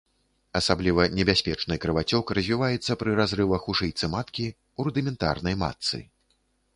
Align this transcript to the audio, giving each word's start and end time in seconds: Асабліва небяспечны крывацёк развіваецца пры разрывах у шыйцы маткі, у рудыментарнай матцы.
Асабліва 0.59 1.03
небяспечны 1.17 1.75
крывацёк 1.83 2.25
развіваецца 2.37 2.97
пры 3.01 3.11
разрывах 3.19 3.67
у 3.73 3.75
шыйцы 3.81 4.05
маткі, 4.15 4.47
у 4.79 4.87
рудыментарнай 4.89 5.55
матцы. 5.65 6.01